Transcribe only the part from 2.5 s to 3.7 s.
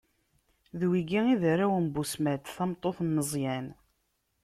tameṭṭut n Meẓyan.